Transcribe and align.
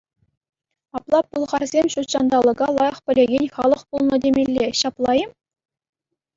Апла 0.99 1.19
пӑлхарсем 1.29 1.85
ҫутҫанталӑка 1.97 2.67
лайӑх 2.79 2.97
пӗлекен 3.11 3.45
халӑх 3.59 3.81
пулнӑ 3.93 4.17
темелле, 4.27 4.67
ҫапла-и? 4.83 5.23